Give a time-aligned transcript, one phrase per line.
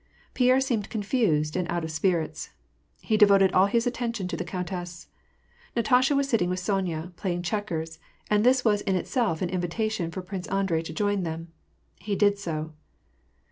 [0.33, 2.49] Pierre seemed confused, and out of spirits.
[3.03, 5.05] He devoted all his attention to the countess.
[5.75, 10.23] Natasha was sitting with Sonya, playing checkers; and this was in itself an invitation for
[10.23, 11.49] Prince Andrei to join them.
[11.99, 12.73] He did so.